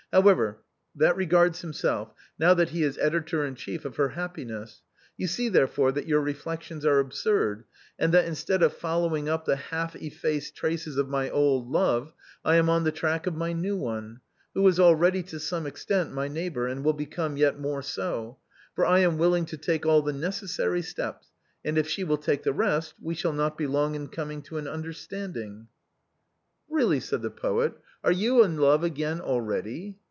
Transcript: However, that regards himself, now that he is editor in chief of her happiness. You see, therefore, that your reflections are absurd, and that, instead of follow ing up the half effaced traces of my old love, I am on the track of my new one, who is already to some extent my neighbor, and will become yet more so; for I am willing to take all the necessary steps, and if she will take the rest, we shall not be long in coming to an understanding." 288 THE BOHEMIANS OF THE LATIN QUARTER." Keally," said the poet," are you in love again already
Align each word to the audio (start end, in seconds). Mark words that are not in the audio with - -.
However, 0.13 0.57
that 0.95 1.15
regards 1.15 1.61
himself, 1.61 2.13
now 2.37 2.53
that 2.55 2.71
he 2.71 2.83
is 2.83 2.97
editor 2.97 3.45
in 3.45 3.55
chief 3.55 3.85
of 3.85 3.95
her 3.95 4.09
happiness. 4.09 4.81
You 5.15 5.25
see, 5.25 5.47
therefore, 5.47 5.93
that 5.93 6.05
your 6.05 6.19
reflections 6.19 6.85
are 6.85 6.99
absurd, 6.99 7.63
and 7.97 8.13
that, 8.13 8.25
instead 8.25 8.61
of 8.61 8.73
follow 8.73 9.15
ing 9.15 9.29
up 9.29 9.45
the 9.45 9.55
half 9.55 9.95
effaced 9.95 10.53
traces 10.53 10.97
of 10.97 11.07
my 11.07 11.29
old 11.29 11.69
love, 11.69 12.13
I 12.43 12.57
am 12.57 12.67
on 12.69 12.83
the 12.83 12.91
track 12.91 13.25
of 13.25 13.37
my 13.37 13.53
new 13.53 13.77
one, 13.77 14.19
who 14.53 14.67
is 14.67 14.81
already 14.81 15.23
to 15.23 15.39
some 15.39 15.65
extent 15.65 16.11
my 16.11 16.27
neighbor, 16.27 16.67
and 16.67 16.83
will 16.83 16.91
become 16.91 17.37
yet 17.37 17.57
more 17.57 17.81
so; 17.81 18.37
for 18.75 18.85
I 18.85 18.99
am 18.99 19.17
willing 19.17 19.45
to 19.45 19.55
take 19.55 19.85
all 19.85 20.01
the 20.01 20.11
necessary 20.11 20.81
steps, 20.81 21.27
and 21.63 21.77
if 21.77 21.87
she 21.87 22.03
will 22.03 22.17
take 22.17 22.43
the 22.43 22.51
rest, 22.51 22.95
we 23.01 23.13
shall 23.13 23.31
not 23.31 23.57
be 23.57 23.65
long 23.65 23.95
in 23.95 24.09
coming 24.09 24.41
to 24.41 24.57
an 24.57 24.67
understanding." 24.67 25.69
288 26.67 26.67
THE 26.67 26.67
BOHEMIANS 26.67 26.67
OF 26.67 26.67
THE 26.67 26.67
LATIN 26.67 26.67
QUARTER." 26.67 26.83
Keally," 26.83 26.99
said 26.99 27.21
the 27.21 27.31
poet," 27.31 27.73
are 28.03 28.11
you 28.11 28.43
in 28.43 28.57
love 28.57 28.83
again 28.83 29.21
already 29.21 29.97